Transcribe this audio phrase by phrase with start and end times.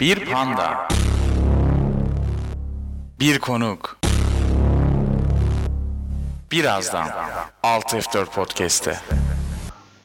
[0.00, 0.88] Bir panda.
[3.20, 3.98] Bir konuk.
[6.52, 7.08] Birazdan
[7.62, 8.98] Alt F4 Podcast'te.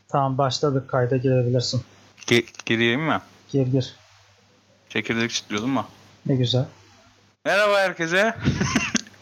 [0.08, 1.83] Tamam başladık kayda girebilirsin.
[2.28, 3.21] Ge gireyim mi?
[3.51, 3.96] Gir gir.
[4.90, 5.85] Çekirdek çitliyordum mu?
[6.25, 6.65] Ne güzel.
[7.46, 8.35] Merhaba herkese.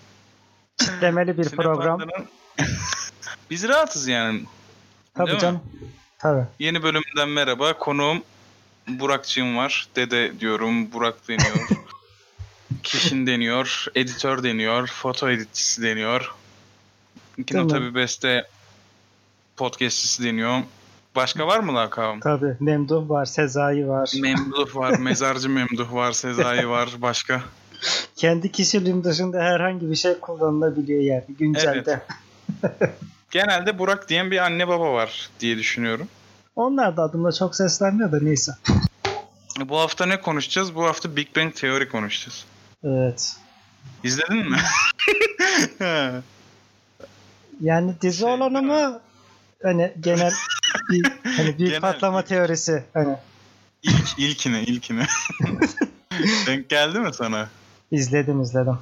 [1.01, 2.01] Demeli bir program.
[3.49, 4.43] Biz rahatız yani.
[5.13, 5.41] Tabii Değil mi?
[5.41, 5.61] canım.
[6.19, 6.45] Tabii.
[6.59, 7.73] Yeni bölümden merhaba.
[7.77, 8.23] Konuğum
[8.87, 9.87] Burakçığım var.
[9.95, 10.91] Dede diyorum.
[10.91, 11.67] Burak deniyor.
[12.83, 13.85] Kişin deniyor.
[13.95, 14.87] Editör deniyor.
[14.87, 16.35] Foto editçisi deniyor.
[17.35, 17.67] Kino Tamam.
[17.67, 18.47] tabi beste
[19.57, 20.59] podcastçisi deniyor.
[21.15, 22.19] Başka var mı lakabım?
[22.19, 22.55] Tabii.
[22.59, 24.11] Memduh var, Sezai var.
[24.21, 27.41] Memduh var, mezarcı Memduh var, Sezai var, başka.
[28.15, 32.01] Kendi kişiliğim dışında herhangi bir şey kullanılabiliyor yani güncelde.
[33.31, 36.07] Genelde Burak diyen bir anne baba var diye düşünüyorum.
[36.55, 38.51] Onlar da adımla çok seslenmiyor da neyse.
[39.65, 40.75] Bu hafta ne konuşacağız?
[40.75, 42.45] Bu hafta Big Bang Theory konuşacağız.
[42.83, 43.35] Evet.
[44.03, 44.57] İzledin mi?
[47.61, 48.99] Yani dizi Şey, olanı mı
[49.63, 50.33] hani genel
[50.89, 51.81] bir hani büyük Genel.
[51.81, 53.17] patlama teorisi hani
[53.83, 55.07] İlk, ilkine, ilkine.
[56.47, 57.47] Denk geldi mi sana?
[57.91, 58.77] izledim izledim.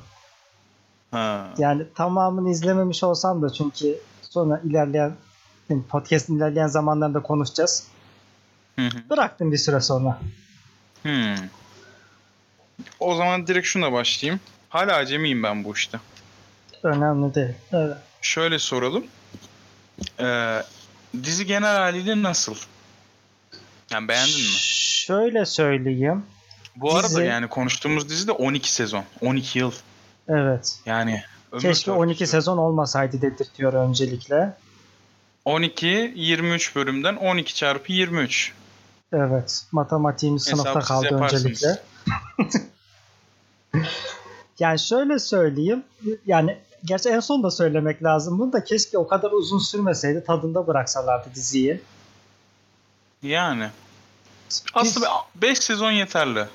[1.11, 1.47] Ha.
[1.57, 5.11] Yani tamamını izlememiş olsam da çünkü sonra ilerleyen
[5.89, 7.87] podcast'in ilerleyen zamanlarında konuşacağız.
[8.75, 9.09] Hı hı.
[9.09, 10.19] Bıraktım bir süre sonra.
[11.03, 11.35] Hmm.
[12.99, 14.39] O zaman direkt şuna başlayayım.
[14.69, 15.99] Hala acemiyim ben bu işte.
[16.83, 17.53] Önemli değil.
[17.71, 17.97] Evet.
[18.21, 19.03] Şöyle soralım.
[20.19, 20.63] Ee,
[21.23, 22.55] dizi genel haliyle nasıl?
[23.91, 24.57] Yani beğendin mi?
[24.59, 26.23] Şöyle söyleyeyim.
[26.75, 29.03] Bu arada Dizi- yani konuştuğumuz dizi de 12 sezon.
[29.21, 29.71] 12 yıl.
[30.27, 30.79] Evet.
[30.85, 32.31] Yani ömür Keşke 12 törpüsü.
[32.31, 34.53] sezon olmasaydı dedirtiyor öncelikle.
[35.45, 38.53] 12 23 bölümden 12 çarpı 23.
[39.13, 39.65] Evet.
[39.71, 41.81] Matematiğimiz Hesabı sınıfta siz kaldı öncelikle.
[44.59, 45.83] yani şöyle söyleyeyim.
[46.25, 48.39] Yani gerçi en son da söylemek lazım.
[48.39, 50.23] Bunu da keşke o kadar uzun sürmeseydi.
[50.23, 51.81] Tadında bıraksalardı diziyi.
[53.21, 53.69] Yani.
[54.73, 56.45] Aslında 5 sezon yeterli.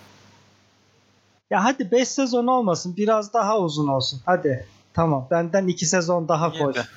[1.51, 2.97] Ya hadi 5 sezon olmasın.
[2.97, 4.21] Biraz daha uzun olsun.
[4.27, 4.67] Hadi.
[4.95, 5.29] Tamam.
[5.31, 6.73] Benden 2 sezon daha koy.
[6.77, 6.89] Yedi.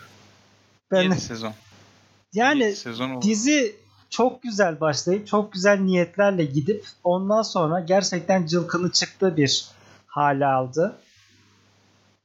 [0.92, 1.54] Ben 7 sezon.
[2.34, 3.76] Yani sezon dizi
[4.10, 9.66] çok güzel başlayıp çok güzel niyetlerle gidip ondan sonra gerçekten cılkını çıktığı bir
[10.08, 10.96] hale aldı.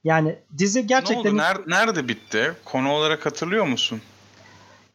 [0.04, 0.88] Yani dizi Ne oldu?
[0.88, 2.52] gerçekten Ner- nerede bitti?
[2.64, 4.00] Konu olarak hatırlıyor musun?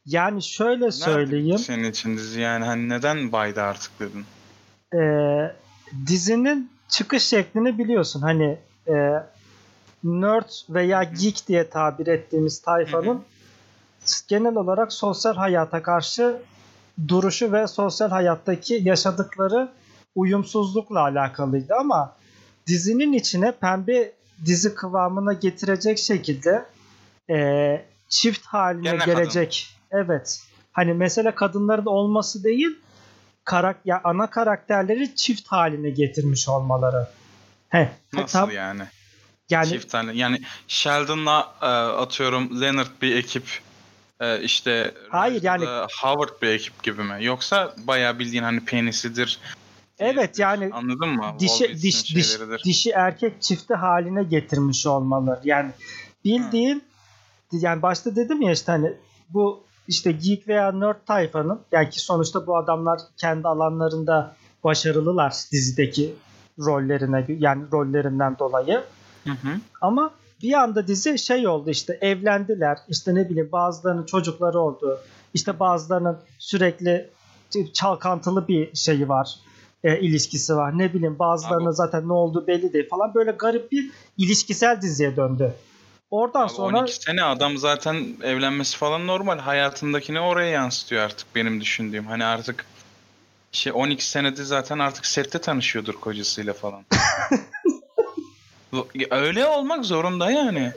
[0.05, 1.57] yani şöyle Nerede söyleyeyim.
[1.57, 4.25] senin için dizi yani hani neden baydı artık dedin?
[4.93, 5.55] Ee,
[6.07, 8.21] dizinin çıkış şeklini biliyorsun.
[8.21, 8.57] Hani
[8.87, 8.93] e,
[10.03, 13.23] nerd veya geek diye tabir ettiğimiz tayfanın
[14.27, 16.41] genel olarak sosyal hayata karşı
[17.07, 19.69] duruşu ve sosyal hayattaki yaşadıkları
[20.15, 22.15] uyumsuzlukla alakalıydı ama
[22.67, 24.11] dizinin içine pembe
[24.45, 26.65] dizi kıvamına getirecek şekilde
[27.29, 29.69] e, çift haline Gene gelecek.
[29.91, 30.41] Evet.
[30.71, 32.79] Hani mesele kadınların olması değil,
[33.43, 37.07] karak ya ana karakterleri çift haline getirmiş olmaları.
[37.69, 38.83] He, Nasıl tam- yani?
[39.49, 40.13] yani Çift tane.
[40.13, 41.65] Yani Sheldon'la e,
[42.01, 43.43] atıyorum Leonard bir ekip
[44.19, 47.17] e, işte Hayır, yani- Rose'la Howard bir ekip gibi mi?
[47.19, 49.39] Yoksa bayağı bildiğin hani penisidir.
[49.99, 51.35] Evet, yani Anladın mı?
[51.39, 55.39] dişi diş, diş, dişi erkek çifti haline getirmiş olmaları.
[55.43, 55.71] Yani
[56.25, 56.83] bildiğin
[57.51, 58.93] yani başta dedim ya işte hani
[59.29, 66.15] bu işte geek veya nerd tayfanın yani ki sonuçta bu adamlar kendi alanlarında başarılılar dizideki
[66.59, 68.83] rollerine yani rollerinden dolayı.
[69.23, 69.59] Hı hı.
[69.81, 70.11] Ama
[70.41, 74.99] bir anda dizi şey oldu işte evlendiler işte ne bileyim bazılarının çocukları oldu
[75.33, 77.09] işte bazılarının sürekli
[77.73, 79.35] çalkantılı bir şeyi var
[79.83, 83.71] e, ilişkisi var ne bileyim bazılarının Abi- zaten ne olduğu belli değil falan böyle garip
[83.71, 85.53] bir ilişkisel diziye döndü.
[86.11, 89.39] Oradan Abi sonra 12 sene adam zaten evlenmesi falan normal.
[89.39, 92.05] Hayatındakini oraya yansıtıyor artık benim düşündüğüm.
[92.05, 92.65] Hani artık
[93.51, 96.83] şey 12 senede zaten artık sette tanışıyordur kocasıyla falan.
[99.11, 100.71] Öyle olmak zorunda yani.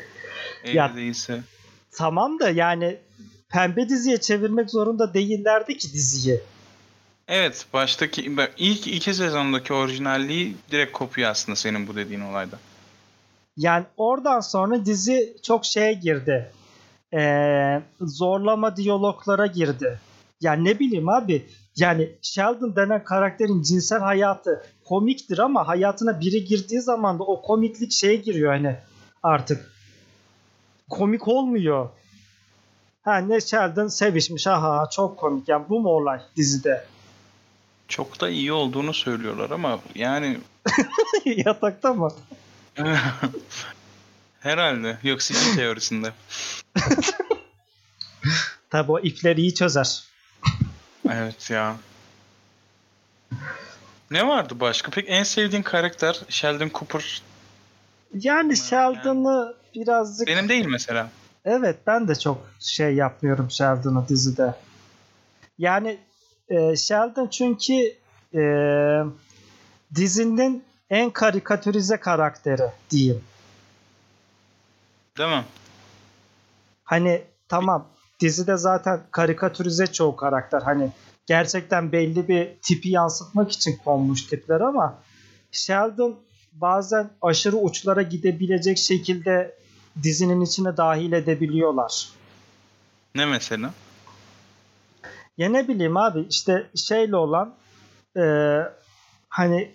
[0.72, 1.40] Ya- değilse.
[1.92, 2.96] tamam da yani
[3.48, 6.40] pembe diziye çevirmek zorunda değillerdi ki diziyi.
[7.28, 12.58] Evet baştaki ilk iki sezondaki orijinalliği direkt kopuyor aslında senin bu dediğin olayda.
[13.56, 16.52] Yani oradan sonra dizi çok şeye girdi.
[17.14, 20.00] Ee, zorlama diyaloglara girdi.
[20.40, 21.46] Yani ne bileyim abi.
[21.80, 27.92] Yani Sheldon denen karakterin cinsel hayatı komiktir ama hayatına biri girdiği zaman da o komiklik
[27.92, 28.76] şeye giriyor hani
[29.22, 29.72] artık.
[30.90, 31.88] Komik olmuyor.
[33.02, 35.48] Ha ne Sheldon sevişmiş aha çok komik.
[35.48, 36.84] Yani bu mu olay dizide?
[37.90, 40.38] çok da iyi olduğunu söylüyorlar ama yani
[41.24, 42.12] Yatakta mı?
[44.40, 46.12] herhalde yok sicil teorisinde.
[48.70, 50.02] Tabi o ipleri iyi çözer.
[51.12, 51.76] Evet ya.
[54.10, 54.90] Ne vardı başka?
[54.90, 57.22] Peki en sevdiğin karakter Sheldon Cooper
[58.14, 60.26] Yani Sheldon'ı birazcık...
[60.26, 61.10] benim değil mesela.
[61.44, 64.54] Evet ben de çok şey yapmıyorum Sheldon'ı dizide.
[65.58, 65.98] Yani
[66.48, 67.94] e, Sheldon çünkü
[68.34, 68.42] e,
[69.94, 73.24] dizinin en karikatürize karakteri diyeyim.
[75.18, 75.44] Değil mi?
[76.84, 77.86] Hani tamam
[78.20, 80.62] dizide zaten karikatürize çoğu karakter.
[80.62, 80.90] Hani
[81.26, 84.98] gerçekten belli bir tipi yansıtmak için konmuş tipler ama
[85.52, 86.16] Sheldon
[86.52, 89.54] bazen aşırı uçlara gidebilecek şekilde
[90.02, 92.08] dizinin içine dahil edebiliyorlar.
[93.14, 93.70] Ne mesela?
[95.38, 97.54] Ya ne bileyim abi işte şeyle olan
[98.16, 98.22] e,
[99.28, 99.70] hani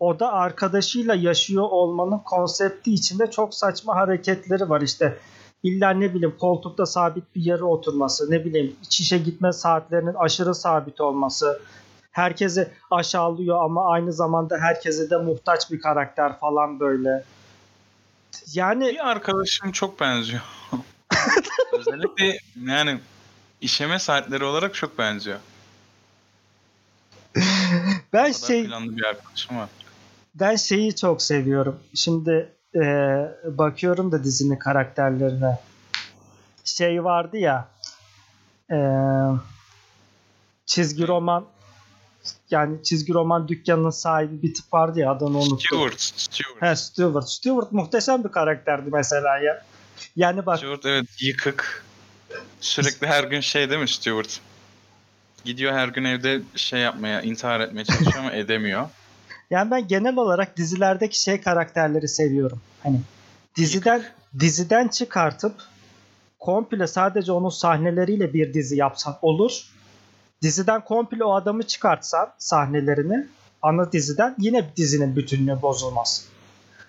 [0.00, 5.18] o da arkadaşıyla yaşıyor olmanın konsepti içinde çok saçma hareketleri var işte.
[5.64, 10.54] İlla ne bileyim koltukta sabit bir yere oturması, ne bileyim iç işe gitme saatlerinin aşırı
[10.54, 11.60] sabit olması,
[12.12, 17.24] herkesi aşağılıyor ama aynı zamanda herkese de muhtaç bir karakter falan böyle.
[18.52, 20.42] Yani Bir arkadaşım çok benziyor.
[21.72, 23.00] Özellikle yani
[23.60, 25.38] işeme saatleri olarak çok benziyor.
[28.12, 29.68] ben şey planlı bir arkadaşım var.
[30.34, 31.80] ben şeyi çok seviyorum.
[31.94, 32.80] Şimdi e,
[33.44, 35.58] bakıyorum da dizinin karakterlerine.
[36.64, 37.68] Şey vardı ya
[38.70, 38.78] e,
[40.66, 41.44] çizgi roman
[42.50, 45.58] yani çizgi roman dükkanının sahibi bir tip vardı ya adını unuttum.
[45.60, 46.00] Stewart.
[46.00, 46.62] Stewart.
[46.62, 47.28] He Stewart.
[47.28, 49.64] Stewart muhteşem bir karakterdi mesela ya.
[50.16, 51.84] Yani bak Stewart evet yıkık.
[52.60, 54.40] Sürekli her gün şey değil mi Stewart?
[55.44, 58.88] Gidiyor her gün evde şey yapmaya, intihar etmeye çalışıyor ama edemiyor.
[59.50, 62.60] Yani ben genel olarak dizilerdeki şey karakterleri seviyorum.
[62.82, 63.00] Hani
[63.56, 64.02] diziden
[64.38, 65.54] diziden çıkartıp
[66.38, 69.62] komple sadece onun sahneleriyle bir dizi yapsan olur.
[70.42, 73.26] Diziden komple o adamı çıkartsan sahnelerini
[73.62, 76.28] ana diziden yine dizinin bütünlüğü bozulmaz.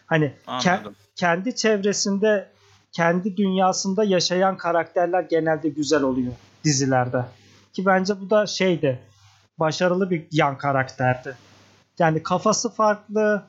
[0.05, 2.47] Hani ke- kendi çevresinde
[2.91, 7.25] kendi dünyasında yaşayan karakterler genelde güzel oluyor dizilerde.
[7.73, 8.99] Ki bence bu da şeydi.
[9.59, 11.35] Başarılı bir yan karakterdi.
[11.99, 13.43] Yani kafası farklı,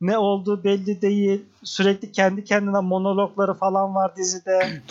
[0.00, 1.44] ne olduğu belli değil.
[1.64, 4.82] Sürekli kendi kendine monologları falan var dizide.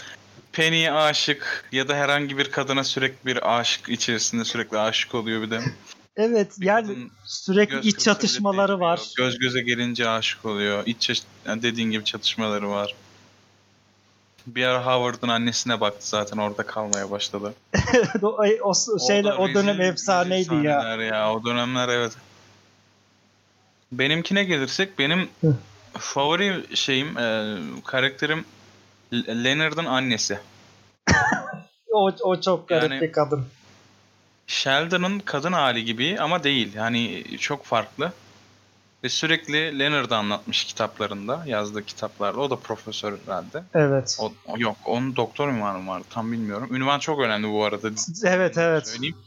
[0.52, 5.52] Penny'e aşık ya da herhangi bir kadına sürekli bir aşık içerisinde sürekli aşık oluyor bir
[5.52, 5.60] de.
[6.18, 9.02] Evet Bir yani sürekli iç çatışmaları var.
[9.18, 10.84] Göz göze gelince aşık oluyor.
[10.86, 12.96] İç yani dediğin gibi çatışmaları var.
[14.48, 17.54] Bir ara Howard'ın annesine baktı zaten orada kalmaya başladı.
[18.22, 18.74] o, o,
[19.08, 20.96] şeyler, da o dönem efsaneydi ya.
[20.96, 21.34] ya.
[21.34, 22.12] O dönemler evet.
[24.00, 25.56] Benimkine gelirsek benim Hı.
[25.98, 27.56] favori şeyim, e,
[27.86, 28.46] karakterim
[29.14, 30.40] Leonard'ın annesi.
[31.92, 33.46] O, o çok garip Yani- bir kadın.
[34.48, 36.74] Sheldon'ın kadın hali gibi ama değil.
[36.74, 38.12] Yani çok farklı.
[39.04, 42.40] Ve sürekli Leonard'ı anlatmış kitaplarında, yazdığı kitaplarda.
[42.42, 43.64] O da profesör herhalde.
[43.74, 44.18] Evet.
[44.20, 46.02] O, yok, onun doktor ünvanı var.
[46.10, 46.76] Tam bilmiyorum.
[46.76, 47.90] Ünvan çok önemli bu arada.
[48.26, 48.88] Evet evet.
[48.88, 49.18] Söyleyeyim.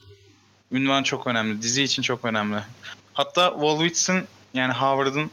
[0.72, 1.62] Ünvan çok önemli.
[1.62, 2.58] Dizi için çok önemli.
[3.12, 4.24] Hatta Wolwitz'in
[4.54, 5.30] yani Howard'ın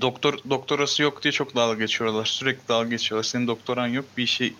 [0.00, 2.24] doktor doktorası yok diye çok dalga geçiyorlar.
[2.24, 3.22] Sürekli dalga geçiyorlar.
[3.24, 4.54] Senin doktoran yok bir şey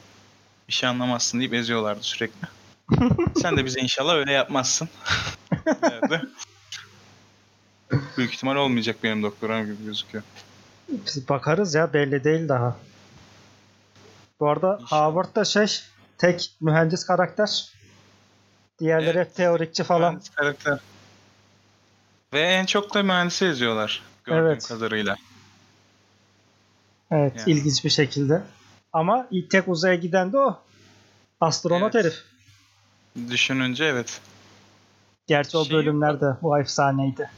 [0.69, 2.49] bir şey anlamazsın deyip eziyorlardı sürekli.
[3.43, 4.89] Sen de bize inşallah öyle yapmazsın.
[8.17, 10.25] Büyük ihtimal olmayacak benim doktoram gibi gözüküyor.
[10.89, 12.77] Biz bakarız ya belli değil daha.
[14.41, 15.07] Bu arada İnşallah.
[15.07, 15.81] Howard da şey
[16.19, 17.73] tek mühendis karakter.
[18.79, 19.35] Diğerleri Evet.
[19.35, 20.13] teorikçi falan.
[20.13, 20.79] Mühendis karakter.
[22.33, 24.03] Ve en çok da mühendisi eziyorlar.
[24.25, 24.69] Gördüğüm Evet.
[24.69, 25.17] kadarıyla.
[27.11, 27.51] Evet Yani.
[27.53, 28.43] ilginç bir şekilde.
[28.93, 30.61] Ama ilk tek uzaya giden de o.
[31.41, 32.05] Astronot Evet.
[32.05, 32.15] herif.
[33.31, 34.21] Düşününce evet.
[35.27, 37.31] Gerçi o Şey- bölümlerde bu efsaneydi.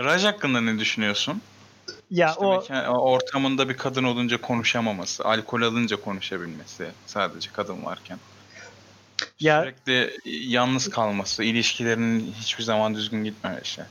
[0.00, 1.40] Raj hakkında ne düşünüyorsun?
[2.10, 8.18] Ya İşte o mekan- ortamında bir kadın olunca konuşamaması, alkol alınca konuşabilmesi sadece kadın varken.
[9.40, 10.18] Ya- Sürekli
[10.52, 13.82] yalnız kalması, ilişkilerinin hiçbir zaman düzgün gitmemesi.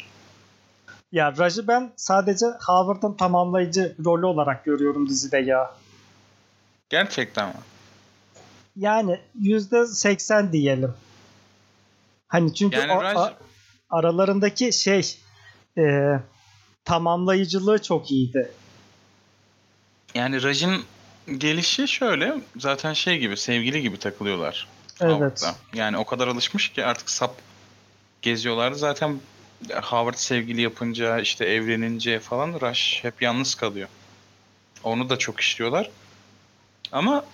[1.11, 5.75] ya Raj'ı ben sadece Howard'ın tamamlayıcı rolü olarak görüyorum dizide ya.
[6.89, 7.53] Gerçekten mi?
[8.75, 10.93] Yani %80 diyelim.
[12.27, 13.33] Hani çünkü Yani o- Raj a-
[13.89, 15.17] aralarındaki şey
[15.77, 16.13] e,
[16.85, 18.51] tamamlayıcılığı çok iyiydi.
[20.15, 20.83] yani Raj'ın
[21.37, 24.67] gelişi şöyle zaten şey gibi sevgili gibi takılıyorlar.
[25.01, 25.13] Evet.
[25.13, 25.55] Howard'la.
[25.73, 27.35] Yani o kadar alışmış ki artık sap
[28.21, 28.75] geziyorlardı.
[28.77, 29.19] Zaten
[29.83, 33.89] Howard sevgili yapınca işte evlenince falan Rush hep yalnız kalıyor.
[34.83, 35.89] Onu da çok işliyorlar.
[36.91, 37.25] Ama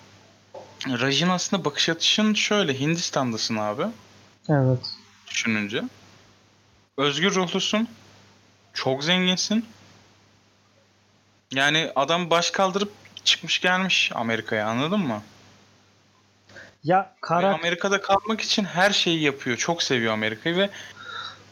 [0.88, 3.84] Raj'ın aslında bakış atışın şöyle Hindistan'dasın abi
[4.50, 4.80] Evet.
[5.28, 5.84] düşününce.
[6.98, 7.88] Özgür ruhlusun.
[8.74, 9.66] Çok zenginsin.
[11.54, 12.92] Yani adam baş kaldırıp
[13.24, 15.22] çıkmış gelmiş Amerika'ya anladın mı?
[16.86, 19.58] Ya Ve karak Amerika'da kalmak için her şeyi yapıyor.
[19.58, 20.70] Çok seviyor Amerika'yı ve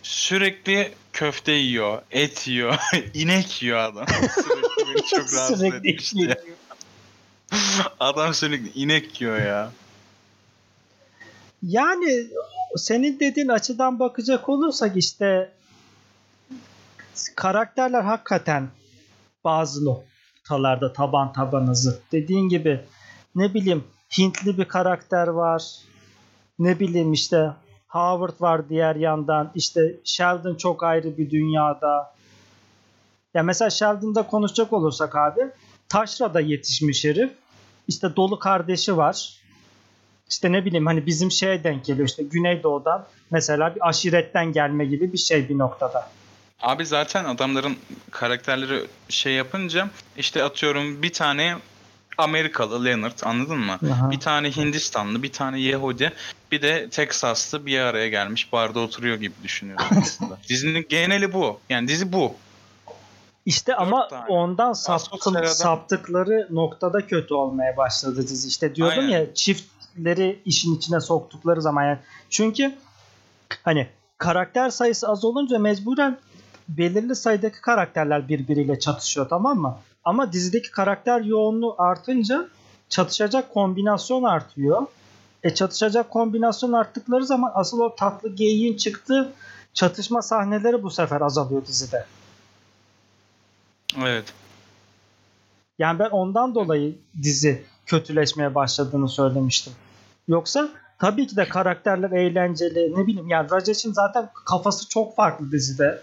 [0.04, 2.76] sürekli köfte yiyor, et yiyor,
[3.14, 4.06] inek yiyor adam.
[4.36, 6.38] Sürekli beni çok rahatsız sürekli etmişti.
[8.00, 9.72] Adam sürekli inek yiyor ya.
[11.64, 12.28] Yani
[12.78, 15.52] senin dediğin açıdan bakacak olursak işte
[17.36, 18.70] karakterler hakikaten
[19.44, 22.02] bazı noktalarda taban tabana zıt.
[22.12, 22.86] Dediğin gibi
[23.36, 23.84] ne bileyim
[24.18, 25.64] Hintli bir karakter var.
[26.60, 27.52] Ne bileyim işte
[27.88, 29.52] Howard var diğer yandan.
[29.56, 32.14] İşte Sheldon çok ayrı bir dünyada.
[33.34, 35.42] Ya mesela Sheldon'da konuşacak olursak abi
[35.90, 37.32] Taşra'da yetişmiş herif.
[37.88, 39.44] İşte dolu kardeşi var
[40.34, 45.14] işte ne bileyim hani bizim şeye denk geliyor işte Güneydoğu'dan mesela bir aşiretten gelme gibi
[45.14, 46.10] bir şey bir noktada.
[46.62, 47.78] Abi zaten adamların
[48.12, 51.58] karakterleri şey yapınca işte atıyorum bir tane
[52.18, 53.80] Amerikalı Leonard anladın mı?
[53.92, 54.12] Aha.
[54.12, 56.14] Bir tane Hindistanlı, bir tane Yahudi,
[56.52, 60.38] bir de Teksaslı bir araya gelmiş barda oturuyor gibi düşünüyorum aslında.
[60.50, 61.60] Dizinin geneli bu.
[61.70, 62.36] Yani dizi bu.
[63.46, 64.26] İşte ama tane.
[64.28, 65.54] ondan saptı, Asosyal adam.
[65.54, 68.48] saptıkları noktada kötü olmaya başladı dizi.
[68.48, 69.10] İşte diyordum Aynen.
[69.20, 72.00] ya çiftleri işin içine soktukları zaman yani.
[72.30, 72.76] Çünkü
[73.64, 76.18] hani karakter sayısı az olunca mecburen
[76.70, 79.78] belirli sayıdaki karakterler birbiriyle çatışıyor tamam mı?
[80.04, 82.48] Ama dizideki karakter yoğunluğu artınca
[82.90, 84.88] çatışacak kombinasyon artıyor.
[85.44, 89.34] E çatışacak kombinasyon arttıkları zaman asıl o tatlı geyiğin çıktığı
[89.74, 92.06] çatışma sahneleri bu sefer azalıyor dizide.
[93.98, 94.34] Evet.
[95.80, 99.74] Yani ben ondan dolayı dizi kötüleşmeye başladığını söylemiştim.
[100.28, 100.70] Yoksa
[101.00, 102.94] tabii ki de karakterler eğlenceli.
[102.96, 106.02] Ne bileyim yani Rajesh'in zaten kafası çok farklı dizide.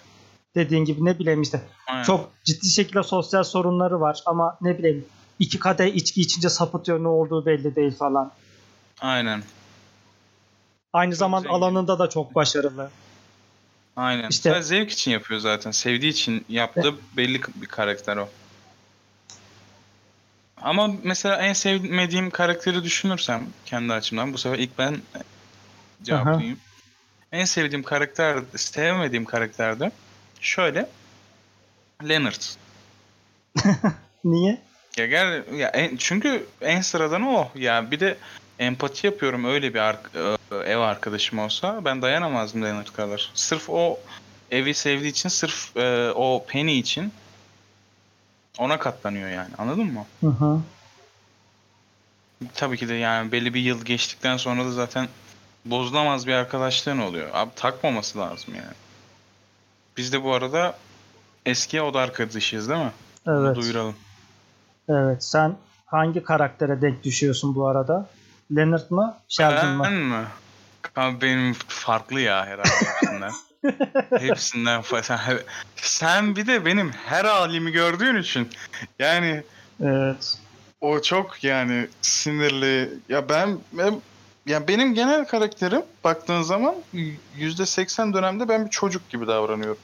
[0.54, 2.02] Dediğin gibi ne bileyim işte Aynen.
[2.04, 5.04] çok ciddi şekilde sosyal sorunları var ama ne bileyim
[5.38, 8.32] iki kadeh içki içince sapıtıyor ne olduğu belli değil falan.
[9.00, 9.42] Aynen.
[10.92, 11.54] Aynı Çok zaman zengin.
[11.54, 12.90] alanında da çok başarılı.
[13.96, 14.28] Aynen.
[14.28, 15.70] İşte- Sadece zevk için yapıyor zaten.
[15.70, 18.28] Sevdiği için yaptığı belli bir karakter o.
[20.62, 24.96] Ama mesela en sevmediğim karakteri düşünürsem kendi açımdan bu sefer ilk ben
[26.02, 26.58] cevaplayayım.
[27.32, 29.92] En sevdiğim karakter, sevmediğim karakterde
[30.40, 30.88] şöyle
[32.08, 32.42] Leonard.
[34.24, 34.62] Niye?
[34.96, 37.48] Ya gel ya en, çünkü en sıradan o.
[37.54, 38.18] Ya bir de
[38.58, 43.30] empati yapıyorum öyle bir ar- e, ev arkadaşım olsa ben dayanamazdım Leonard kadar.
[43.34, 43.98] Sırf o
[44.50, 47.12] evi sevdiği için sırf e, o Penny için
[48.58, 49.50] ona katlanıyor yani.
[49.58, 50.06] Anladın mı?
[50.20, 50.60] Hı hı.
[52.54, 55.08] Tabii ki de yani belli bir yıl geçtikten sonra da zaten
[55.64, 57.28] bozulamaz bir arkadaşlığın oluyor.
[57.32, 58.74] Abi takmaması lazım yani.
[59.96, 60.78] Biz de bu arada
[61.46, 62.92] eski oda arkadaşıyız değil mi?
[63.26, 63.56] Bunu Evet.
[63.56, 63.94] Duyuralım.
[64.88, 65.24] Evet.
[65.24, 65.56] Sen
[65.86, 68.10] hangi karaktere denk düşüyorsun bu arada?
[68.56, 69.16] Leonard mı?
[69.28, 69.84] Sheldon mı?
[69.84, 70.24] Ben mi?
[70.96, 73.32] Abi benim farklı ya herhalde hepsinden.
[74.18, 75.18] hepsinden sen,
[75.76, 78.48] sen bir de benim her halimi gördüğün için
[78.98, 79.42] yani
[79.82, 80.38] Evet.
[80.80, 82.90] o çok yani sinirli.
[83.08, 84.00] Ya ben, ben
[84.46, 86.74] ya benim genel karakterim baktığın zaman
[87.36, 89.78] yüzde seksen dönemde ben bir çocuk gibi davranıyorum.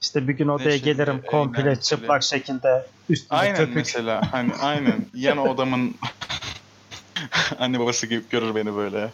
[0.00, 1.84] İşte bir gün odaya Neşeli, gelirim komple eğlenceli.
[1.84, 3.74] çıplak şekilde üstünde Aynen köpük.
[3.76, 5.94] mesela hani aynen yan odamın
[7.58, 9.10] anne babası gibi görür beni böyle.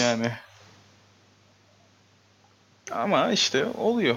[0.00, 0.32] Yani
[2.90, 4.16] ama işte oluyor.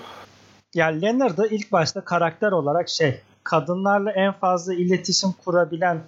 [0.74, 6.02] Ya Leonard'ı ilk başta karakter olarak şey kadınlarla en fazla iletişim kurabilen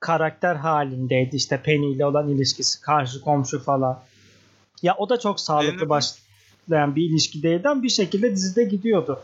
[0.00, 1.36] karakter halindeydi.
[1.36, 4.02] İşte Penny ile olan ilişkisi karşı komşu falan.
[4.82, 9.20] Ya o da çok sağlıklı başlayan bir ilişki değildi ama bir şekilde dizide gidiyordu.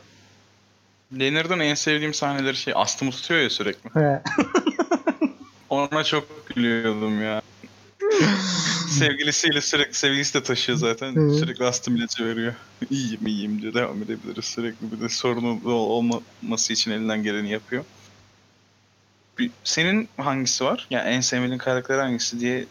[1.21, 3.91] Leonard'ın en sevdiğim sahneleri şey astımı tutuyor ya sürekli.
[3.91, 4.23] He.
[5.71, 7.43] Ona çok gülüyordum ya.
[8.88, 11.14] Sevgilisiyle sürekli sevgilisi de taşıyor zaten.
[11.17, 11.35] Hı.
[11.38, 12.55] Sürekli astım ilacı veriyor.
[12.91, 13.75] İyiyim iyiyim diyor.
[13.75, 14.45] Devam edebiliriz.
[14.45, 17.85] Sürekli bir de sorunu olmaması için elinden geleni yapıyor.
[19.39, 20.87] Bir- Senin hangisi var?
[20.91, 22.65] Yani en sevmediğin karakter hangisi diye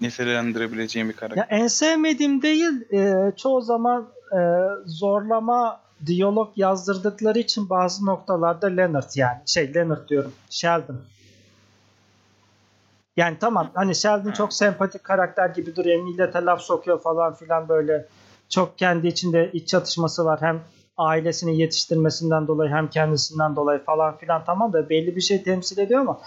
[0.00, 1.36] nitelendirebileceğim bir karakter.
[1.42, 4.40] Ya en sevmediğim değil e, çoğu zaman e,
[4.86, 11.00] zorlama diyalog yazdırdıkları için bazı noktalarda Leonard yani şey Leonard diyorum Sheldon.
[13.16, 16.02] Yani tamam hani Sheldon çok sempatik karakter gibi duruyor.
[16.02, 18.06] Millete laf sokuyor falan filan böyle.
[18.48, 20.40] Çok kendi içinde iç çatışması var.
[20.40, 20.60] Hem
[20.96, 26.00] ailesini yetiştirmesinden dolayı hem kendisinden dolayı falan filan tamam da belli bir şey temsil ediyor
[26.00, 26.20] ama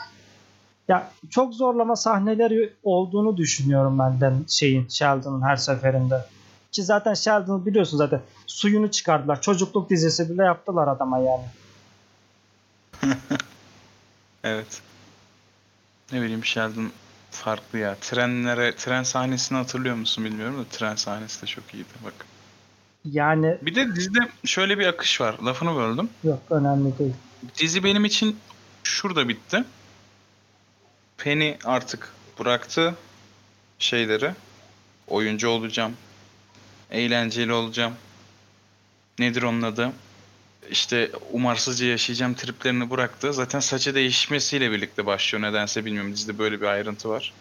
[0.88, 6.26] ya çok zorlama sahneleri olduğunu düşünüyorum benden şeyin Sheldon'ın her seferinde.
[6.72, 9.42] Ki zaten Sheldon'ı biliyorsun zaten suyunu çıkardılar.
[9.42, 11.46] Çocukluk dizisi bile yaptılar adama yani.
[14.44, 14.82] Evet.
[16.12, 16.92] Ne bileyim Sheldon
[17.32, 17.96] farklı ya.
[18.02, 22.14] Trenlere, tren sahnesini hatırlıyor musun bilmiyorum da tren sahnesi de çok iyiydi bak.
[23.12, 25.36] Yani Bir de dizide şöyle bir akış var.
[25.46, 26.10] Lafını böldüm.
[26.24, 27.14] yok önemli değil.
[27.58, 28.40] Dizi benim için
[28.84, 29.64] şurada bitti.
[31.18, 32.96] Penny artık bıraktı
[33.80, 34.32] şeyleri.
[35.08, 35.94] Oyuncu olacağım.
[36.92, 37.94] Eğlenceli olacağım.
[39.20, 39.92] Nedir onun adı?
[40.70, 43.34] İşte umarsızca yaşayacağım triplerini bıraktı.
[43.34, 45.42] Zaten saçı değişmesiyle birlikte başlıyor.
[45.42, 46.14] Nedense bilmiyorum.
[46.14, 47.34] Dizide böyle bir ayrıntı var.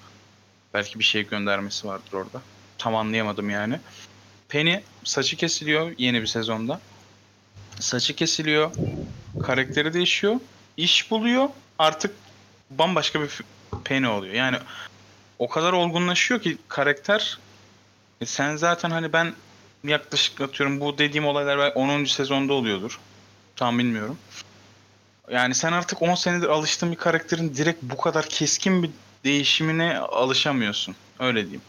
[0.74, 2.42] Belki bir şey göndermesi vardır orada.
[2.78, 3.80] Tam anlayamadım yani.
[4.48, 6.80] Penny saçı kesiliyor yeni bir sezonda.
[7.80, 8.70] Saçı kesiliyor.
[9.42, 10.36] Karakteri değişiyor.
[10.76, 11.48] iş buluyor.
[11.78, 12.14] Artık
[12.70, 13.40] bambaşka bir
[13.84, 14.34] Penny oluyor.
[14.34, 14.56] Yani
[15.38, 17.38] o kadar olgunlaşıyor ki karakter
[18.20, 19.34] e sen zaten hani ben
[19.84, 22.04] yaklaşık atıyorum bu dediğim olaylar belki 10.
[22.04, 23.00] sezonda oluyordur.
[23.56, 24.18] Tam bilmiyorum.
[25.30, 28.90] Yani sen artık 10 senedir alıştığın bir karakterin direkt bu kadar keskin bir
[29.24, 30.96] değişimine alışamıyorsun.
[31.18, 31.62] Öyle diyeyim.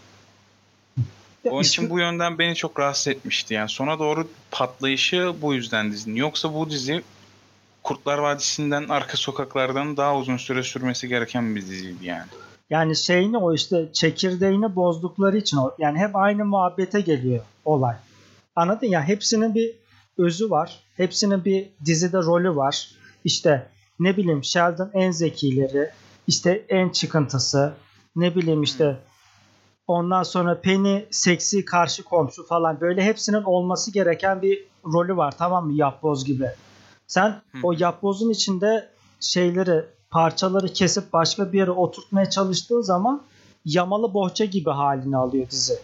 [1.45, 3.53] Ya Onun işte- için bu yönden beni çok rahatsız etmişti.
[3.53, 6.15] Yani sona doğru patlayışı bu yüzden dizinin.
[6.15, 7.03] Yoksa bu dizi
[7.83, 12.27] Kurtlar Vadisi'nden arka sokaklardan daha uzun süre sürmesi gereken bir diziydi yani.
[12.69, 17.95] Yani şeyini o işte çekirdeğini bozdukları için yani hep aynı muhabbete geliyor olay.
[18.55, 19.71] Anladın ya hepsinin bir
[20.17, 20.79] özü var.
[20.97, 22.89] Hepsinin bir dizide rolü var.
[23.23, 23.67] İşte
[23.99, 25.89] ne bileyim Sheldon en zekileri,
[26.27, 27.73] işte en çıkıntısı,
[28.15, 28.97] ne bileyim işte
[29.87, 35.65] ondan sonra Penny seksi karşı komşu falan böyle hepsinin olması gereken bir rolü var tamam
[35.65, 36.49] mı yapboz gibi.
[37.07, 37.57] Sen Hı.
[37.63, 43.21] o yapbozun içinde şeyleri parçaları kesip başka bir yere oturtmaya çalıştığın zaman
[43.65, 45.79] yamalı bohça gibi halini alıyor dizi.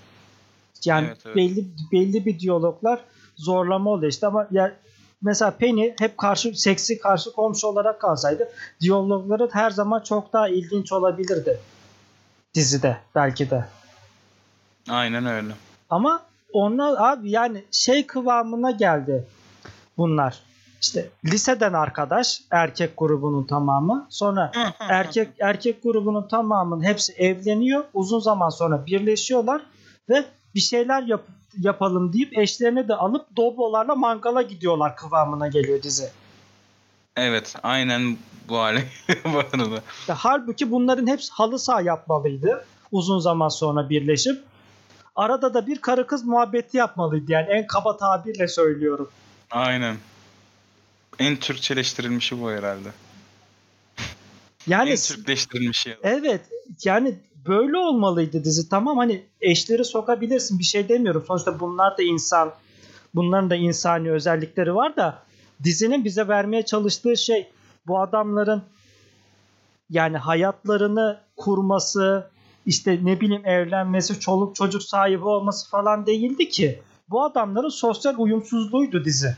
[0.85, 1.35] Yani Evet, evet.
[1.35, 2.99] belli belli bir diyaloglar
[3.35, 4.73] zorlama oluyor işte ama ya
[5.21, 8.47] mesela Penny hep karşı seksi karşı komşu olarak kalsaydı
[8.81, 11.59] diyalogları her zaman çok daha ilginç olabilirdi
[12.53, 13.65] dizide belki de.
[14.91, 15.53] Aynen öyle.
[15.89, 16.21] Ama
[16.53, 19.25] onlar abi yani şey kıvamına geldi
[19.97, 20.39] bunlar.
[20.81, 24.07] İşte liseden arkadaş erkek grubunun tamamı.
[24.09, 27.83] Sonra erkek erkek grubunun tamamının hepsi evleniyor.
[27.93, 29.61] Uzun zaman sonra birleşiyorlar
[30.09, 30.25] ve
[30.55, 31.21] bir şeyler yap,
[31.59, 36.09] yapalım deyip eşlerini de alıp doblolarla mangala gidiyorlar kıvamına geliyor dizi.
[37.15, 38.17] Evet, aynen
[38.49, 38.83] bu hale.
[40.07, 42.65] Ya halbuki bunların hepsi halı saha yapmalıydı.
[42.91, 44.50] Uzun zaman sonra birleşip.
[45.15, 47.31] Arada da bir karı kız muhabbeti yapmalıydı.
[47.31, 49.09] Yani en kaba tabirle söylüyorum.
[49.51, 49.95] Aynen.
[51.19, 52.89] En Türkçeleştirilmişi bu herhalde.
[54.67, 55.97] Yani en Türkleştirilmişi.
[56.03, 56.41] evet
[56.83, 57.15] yani
[57.47, 58.69] böyle olmalıydı dizi.
[58.69, 61.23] Tamam hani eşleri sokabilirsin bir şey demiyorum.
[61.27, 62.53] Sonuçta bunlar da insan.
[63.15, 65.23] Bunların da insani özellikleri var da
[65.63, 67.51] dizinin bize vermeye çalıştığı şey
[67.87, 68.63] bu adamların
[69.89, 72.29] yani hayatlarını kurması,
[72.65, 76.81] işte ne bileyim evlenmesi, çoluk çocuk sahibi olması falan değildi ki.
[77.09, 79.37] Bu adamların sosyal uyumsuzluğuydu dizi.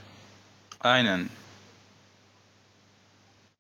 [0.82, 1.30] Aynen.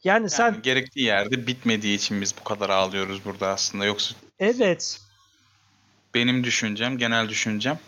[0.03, 3.85] Yani sen Yani gerektiği yerde bitmediği için biz bu kadar ağlıyoruz burada aslında.
[3.85, 5.01] Yoksa evet
[6.13, 7.79] benim düşüncem, genel düşüncem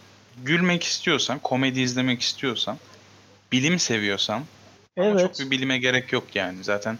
[0.44, 2.78] gülmek istiyorsan, komedi izlemek istiyorsan,
[3.52, 4.44] bilim seviyorsan
[4.98, 6.64] ama evet çok bir bilime gerek yok yani.
[6.64, 6.98] Zaten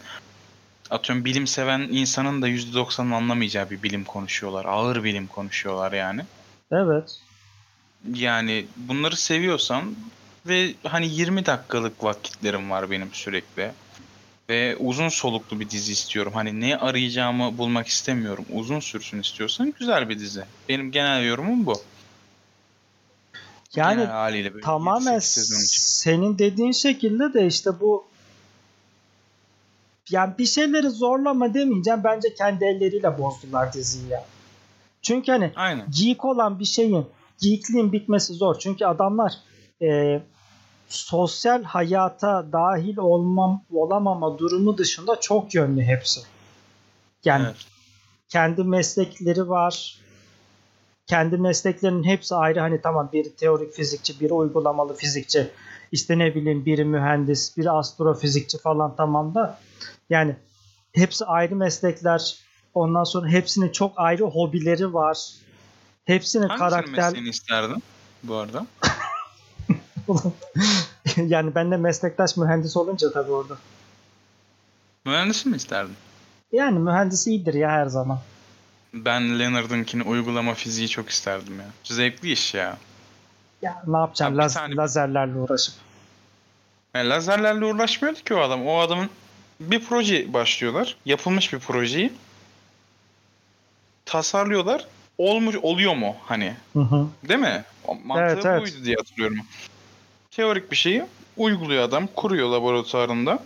[0.90, 4.66] atıyorum bilim seven insanın da %90'ın anlamayacağı bir bilim konuşuyorlar.
[4.66, 6.22] Ağır bilim konuşuyorlar yani.
[6.72, 7.20] evet
[8.14, 9.96] Yani bunları seviyorsan
[10.48, 13.72] ve hani 20 dakikalık vakitlerim var benim sürekli.
[14.50, 16.32] Ve uzun soluklu bir dizi istiyorum.
[16.36, 18.46] Hani ne arayacağımı bulmak istemiyorum.
[18.54, 20.44] Uzun sürsün istiyorsan güzel bir dizi.
[20.70, 21.82] Benim genel yorumum bu.
[23.76, 24.08] yani
[24.64, 25.82] tamamen 7-8 sezon için.
[25.82, 28.06] senin dediğin şekilde de işte bu
[30.12, 32.04] yani bir şeyleri zorlama demeyeceğim.
[32.04, 34.26] Bence kendi elleriyle bozdular diziyi ya.
[35.02, 35.86] Çünkü hani Aynen.
[36.00, 37.06] geek olan bir şeyin
[37.42, 38.60] geekliğin bitmesi zor.
[38.60, 39.34] Çünkü adamlar
[39.82, 40.22] e,
[40.88, 46.22] sosyal hayata dahil olmam olamama durumu dışında çok yönlü hepsi.
[47.26, 47.56] Yani Evet.
[48.30, 50.00] kendi meslekleri var.
[51.08, 52.60] Kendi mesleklerinin hepsi ayrı.
[52.60, 55.52] Hani tamam biri teorik fizikçi, biri uygulamalı fizikçi.
[55.92, 59.60] İşte ne bileyim biri mühendis, biri astrofizikçi falan tamam da
[60.10, 60.36] yani
[60.94, 62.36] hepsi ayrı meslekler.
[62.74, 65.18] Ondan sonra hepsinin çok ayrı hobileri var.
[66.06, 67.84] Hepsinin Hangisinin karakter mesleğini isterdin
[68.24, 68.66] bu arada?
[71.18, 73.58] yani ben de meslektaş mühendis olunca tabii orada.
[75.06, 75.96] Mühendis mi isterdin?
[76.52, 78.20] Yani mühendis iyidir ya her zaman.
[78.96, 81.66] Ben Leonard'ınkini uygulama fiziği çok isterdim ya.
[81.84, 82.78] Zevkli iş ya.
[83.62, 85.74] Ya ne Abi bir laz- tane- lazerlerle uğraşıp.
[86.94, 88.68] Yani lazerlerle uğraşmıyordu ki o adam.
[88.68, 89.10] O adamın
[89.60, 90.96] bir proje başlıyorlar.
[91.06, 92.14] Yapılmış bir projeyi
[94.06, 94.86] tasarlıyorlar.
[95.18, 96.54] Olmuş oluyor mu hani?
[96.74, 97.08] Hı hı.
[97.28, 97.64] Değil mi?
[97.88, 98.62] O Mantığı Evet, evet.
[98.62, 99.38] buydu diye hatırlıyorum.
[100.32, 101.04] Teorik bir şeyi
[101.38, 102.08] uyguluyor adam.
[102.08, 103.40] Kuruyor laboratuvarında.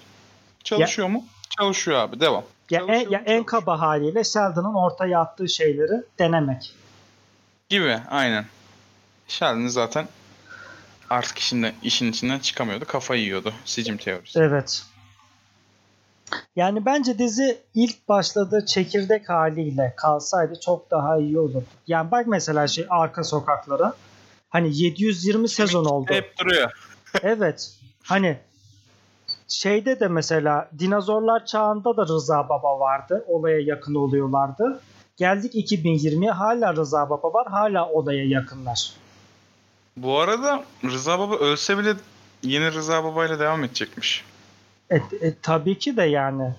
[0.63, 1.25] Çalışıyor mu?
[1.49, 2.19] Çalışıyor abi.
[2.19, 2.43] Devam.
[2.69, 6.75] Ya, en, ya en kaba haliyle Sheldon'ın ortaya attığı şeyleri denemek.
[7.69, 8.45] Gibi aynen.
[9.27, 10.08] Sheldon zaten
[11.10, 12.86] artık işinden, işin içinden çıkamıyordu.
[12.86, 13.53] Kafayı yiyordu.
[13.65, 14.39] Sicim teorisi.
[14.39, 14.84] Evet.
[16.55, 21.65] Yani bence dizi ilk başladığı çekirdek haliyle kalsaydı çok daha iyi olurdu.
[21.88, 23.93] Yani bak mesela şey arka sokaklara.
[24.49, 26.12] Hani 720 sezon oldu.
[26.13, 26.71] Hep duruyor.
[27.23, 27.71] Evet.
[28.03, 28.38] Hani
[29.49, 33.25] şeyde de mesela dinozorlar çağında da Rıza Baba vardı.
[33.27, 34.81] Olaya yakın oluyorlardı.
[35.17, 37.47] Geldik 2020'ye hala Rıza Baba var.
[37.47, 38.91] Hala olaya yakınlar.
[39.97, 41.93] Bu arada Rıza Baba ölse bile
[42.43, 44.25] yeni Rıza Baba ile devam edecekmiş.
[44.89, 45.01] E, e,
[45.41, 46.53] tabii ki de yani.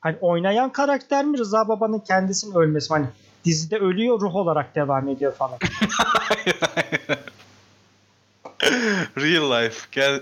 [0.00, 2.88] Hani oynayan karakter mi Rıza Baba'nın kendisinin ölmesi?
[2.88, 3.06] Hani
[3.44, 5.58] dizide ölüyor ruh olarak devam ediyor falan.
[9.16, 9.86] Real life.
[9.92, 10.20] Gel.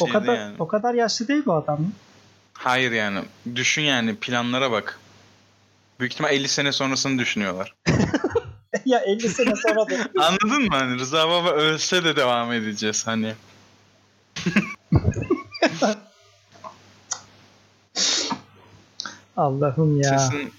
[0.00, 0.56] O kadar yani.
[0.58, 1.78] o kadar yaşlı değil bu adam.
[2.54, 3.20] Hayır yani.
[3.54, 4.98] Düşün yani planlara bak.
[6.00, 7.74] Büyük ihtimal 50 sene sonrasını düşünüyorlar.
[8.84, 10.68] ya 50 sene sonra da Anladın mı?
[10.70, 13.34] Hani Rıza Baba ölse de devam edeceğiz hani.
[19.36, 20.18] Allah'ım ya.
[20.18, 20.52] Sesin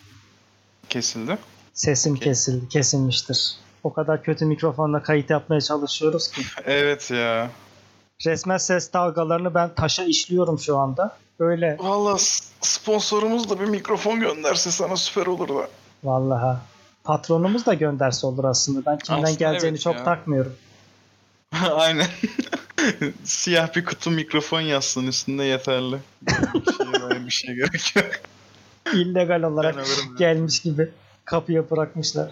[0.89, 1.37] kesildi.
[1.73, 2.23] Sesim Okey.
[2.23, 3.55] kesildi, kesilmiştir.
[3.83, 6.41] O kadar kötü mikrofonla kayıt yapmaya çalışıyoruz ki.
[6.65, 7.49] Evet ya.
[8.25, 11.17] Resmen ses dalgalarını ben taşa işliyorum şu anda.
[11.39, 12.17] Öyle Valla
[12.61, 15.67] sponsorumuz da bir mikrofon gönderse sana süper olur da.
[16.03, 16.61] vallaha.
[17.03, 18.85] Patronumuz da gönderse olur aslında.
[18.85, 20.03] Ben kimden Aslında geleceğini evet çok ya.
[20.03, 20.55] takmıyorum.
[21.71, 22.07] Aynen.
[23.23, 25.97] Siyah bir kutu mikrofon yazsın üstünde yeterli.
[26.21, 28.05] Bir şey, bir şey gerek yok.
[28.93, 29.75] İllegal olarak
[30.17, 30.89] gelmiş gibi
[31.25, 32.31] kapıya bırakmışlar.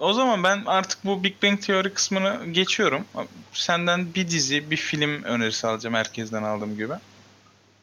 [0.00, 3.04] O zaman ben artık bu Big Bang Theory kısmını geçiyorum.
[3.52, 6.92] Senden bir dizi, bir film önerisi alacağım herkesten aldığım gibi.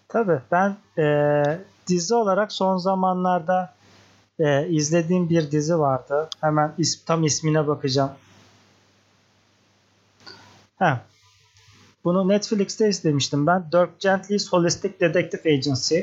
[0.07, 1.43] Tabii ben e,
[1.87, 3.73] dizi olarak son zamanlarda
[4.39, 6.29] e, izlediğim bir dizi vardı.
[6.41, 8.11] Hemen is- tam ismine bakacağım.
[10.79, 10.97] Heh.
[12.03, 13.65] Bunu Netflix'te izlemiştim ben.
[13.71, 15.99] Dirk Gently's Holistic Detective Agency.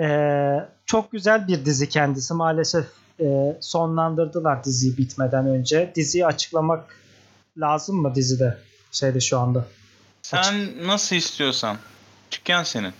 [0.00, 2.34] E, çok güzel bir dizi kendisi.
[2.34, 2.86] Maalesef
[3.20, 5.92] e, sonlandırdılar diziyi bitmeden önce.
[5.94, 6.96] Diziyi açıklamak
[7.58, 8.58] lazım mı dizide?
[8.92, 9.64] Şeyde şu anda.
[10.22, 11.76] Sen nasıl istiyorsan.
[12.32, 12.92] Dükkan senin.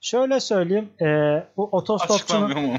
[0.00, 0.88] Şöyle söyleyeyim.
[1.00, 1.06] E,
[1.56, 2.78] bu otostopçunun.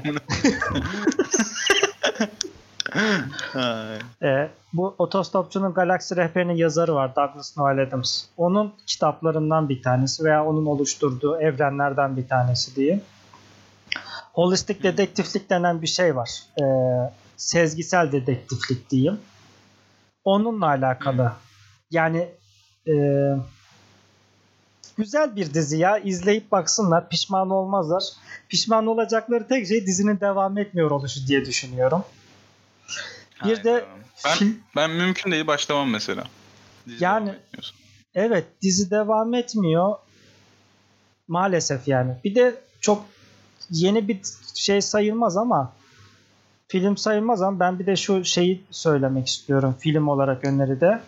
[4.22, 8.24] E, bu otostopçunun galaksi rehberinin yazarı var Douglas Noel Adams.
[8.36, 13.00] Onun kitaplarından bir tanesi veya onun oluşturduğu evrenlerden bir tanesi diyeyim.
[14.36, 16.42] Holistik dedektiflik denen bir şey var.
[16.60, 16.64] E,
[17.36, 19.20] sezgisel dedektiflik diyeyim.
[20.24, 21.32] Onunla alakalı.
[21.90, 22.28] Yani
[22.88, 22.94] e,
[24.98, 25.98] güzel bir dizi ya.
[25.98, 27.08] İzleyip baksınlar.
[27.08, 28.02] Pişman olmazlar.
[28.48, 32.04] Pişman olacakları tek şey dizinin devam etmiyor oluşu diye düşünüyorum.
[33.44, 33.86] Bir de Hayda.
[34.24, 36.24] ben, film- ben mümkün değil başlamam mesela.
[36.86, 37.34] Dizi Yani-.
[38.14, 39.96] Evet dizi devam etmiyor.
[41.28, 42.12] Maalesef yani.
[42.24, 43.04] Bir de çok
[43.70, 44.20] yeni bir
[44.54, 45.72] şey sayılmaz ama
[46.68, 51.00] film sayılmaz ama ben bir de şu şeyi söylemek istiyorum film olarak öneride.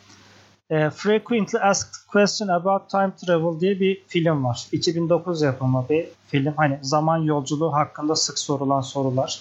[0.71, 4.67] E, Frequently Asked Question About Time Travel diye bir film var.
[4.73, 6.55] 2009 yapımı bir film.
[6.57, 9.41] Hani zaman yolculuğu hakkında sık sorulan sorular.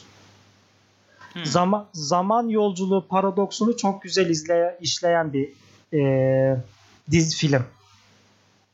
[1.34, 1.46] Hmm.
[1.46, 5.50] Zaman zaman yolculuğu paradoksunu çok güzel izleye, işleyen bir
[5.93, 6.58] e,
[7.12, 7.63] dizi film.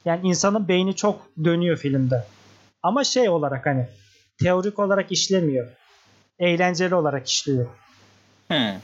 [0.06, 2.26] Yani insanın beyni çok dönüyor filmde.
[2.84, 3.88] Ama şey olarak hani
[4.38, 5.68] teorik olarak işlemiyor.
[6.40, 7.66] Eğlenceli olarak işliyor.
[8.48, 8.80] Hmm.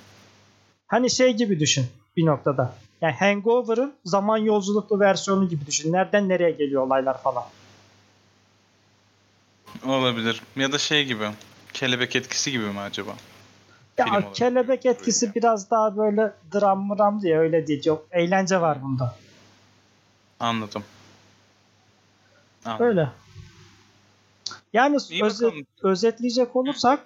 [0.88, 1.86] Hani şey gibi düşün
[2.18, 2.76] bir noktada.
[3.02, 5.94] Yani Hangover'ın zaman yolculuklu versiyonu gibi düşün.
[5.94, 7.44] Nereden nereye geliyor olaylar falan.
[9.86, 10.42] Olabilir.
[10.56, 11.30] Ya da şey gibi.
[11.74, 13.12] Kelebek etkisi gibi mi acaba?
[13.96, 15.36] Film Ya olarak kelebek böyle etkisi yani.
[15.36, 17.82] biraz daha böyle dram mram diye öyle değil.
[17.82, 19.16] Çok eğlence var bunda.
[20.40, 20.84] Anladım.
[22.66, 22.86] Anladım.
[22.88, 23.10] Öyle.
[24.74, 25.66] Yani İyi öze- bakalım.
[25.84, 27.00] özetleyecek olursak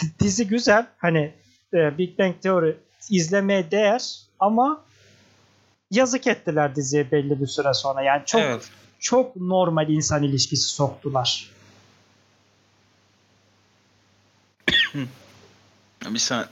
[0.00, 0.86] di- dizi güzel.
[0.98, 1.34] Hani
[1.74, 2.76] e, Big Bang Theory
[3.10, 4.84] izlemeye değer ama
[5.90, 8.02] yazık ettiler diziye belli bir süre sonra.
[8.02, 8.70] Yani çok Evet.
[9.00, 11.50] çok normal insan ilişkisi soktular.
[16.10, 16.46] Bir saniye.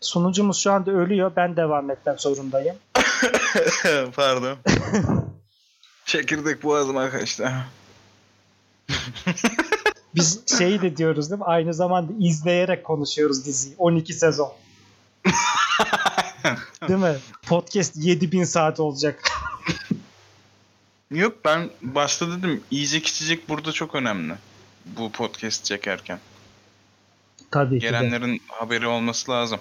[0.00, 1.32] Sunucumuz şu anda ölüyor.
[1.36, 2.76] Ben devam etmek zorundayım.
[4.16, 4.58] Pardon.
[6.04, 7.52] Çekirdek boğazıma kaçtı.
[10.14, 11.44] Biz şeyi de diyoruz değil mi?
[11.44, 13.74] Aynı zamanda izleyerek konuşuyoruz diziyi.
[13.78, 14.52] 12 sezon.
[16.88, 17.16] değil mi?
[17.46, 19.22] Podcast 7000 saat olacak.
[21.10, 24.34] Yok ben başta dedim yiyecek içecek burada çok önemli.
[24.86, 26.18] Bu podcast çekerken.
[27.50, 27.90] Tabii ki de.
[27.90, 29.60] Gelenlerin haberi olması lazım.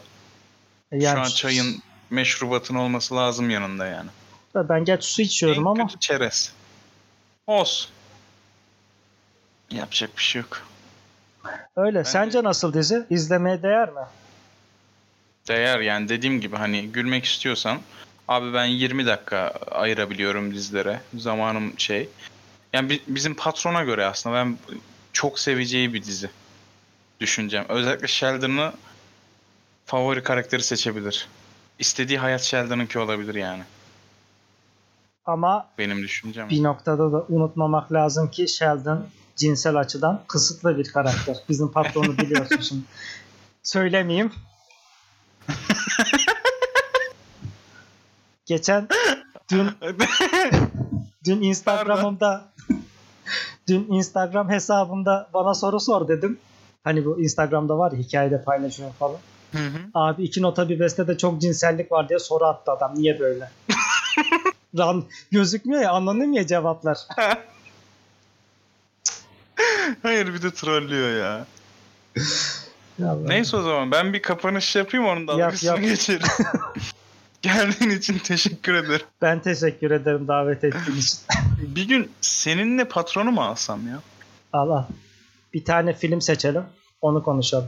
[0.92, 4.10] Yani Şu an çayın meşrubatın olması lazım yanında yani.
[4.56, 6.54] ben geç su içiyorum en ama kötü çerez.
[7.48, 7.90] Olsun.
[9.72, 10.62] Yapacak bir şey yok.
[11.76, 12.04] öyle.
[12.04, 13.06] Sence nasıl dizi?
[13.10, 14.02] İzlemeye değer mi?
[15.48, 17.80] Değer yani dediğim gibi hani gülmek istiyorsan
[18.28, 21.02] abi ben 20 dakika ayırabiliyorum dizilere.
[21.18, 22.10] Zamanım şey.
[22.74, 24.58] Yani bi- bizim patrona göre aslında ben
[25.14, 26.30] çok seveceği bir dizi
[27.20, 27.66] düşüneceğim.
[27.70, 28.74] Özellikle Sheldon'ı
[29.86, 31.28] favori karakteri seçebilir.
[31.80, 33.64] İstediği hayat Sheldon'ınki olabilir yani.
[35.26, 36.50] Ama Benim düşüncem.
[36.50, 39.06] bir noktada da unutmamak lazım ki Sheldon
[39.40, 41.38] cinsel açıdan kısıtlı bir karakter.
[41.50, 42.84] Bizim patronu biliyorsun şimdi.
[43.64, 44.32] Söylemeyeyim.
[48.46, 48.88] Geçen
[49.52, 49.70] dün
[51.26, 52.46] dün Instagram'ımda
[53.68, 56.40] dün Instagram hesabımda bana soru sor dedim.
[56.84, 59.18] Hani bu Instagram'da var ya hikayede paylaşıyorum falan.
[59.52, 59.80] Hı hı.
[59.94, 62.94] Abi iki nota bir bestede çok cinsellik var diye soru attı adam.
[62.96, 63.52] Niye böyle?
[64.78, 66.98] Ran gözükmüyor ya anlanmıyor cevaplar.
[70.04, 71.46] Hayır bir de trollüyor ya.
[73.26, 75.82] Neyse o zaman ben bir kapanış yapayım onun dalgasını yap.
[75.82, 76.28] geçelim.
[77.42, 79.06] Geldiğin için teşekkür ederim.
[79.22, 81.20] Ben teşekkür ederim davet ettiğin için.
[81.76, 84.00] Bir gün seninle patronu mu alsam ya?
[84.54, 84.88] Allah.
[85.54, 86.64] Bir tane film seçelim.
[87.02, 87.68] Onu konuşalım.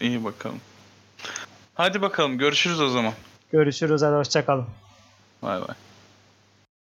[0.00, 0.60] İyi bakalım.
[1.74, 3.12] Hadi bakalım görüşürüz o zaman.
[3.52, 4.02] Görüşürüz.
[4.02, 4.66] Hadi hoşçakalın.
[5.42, 5.74] Bay bay.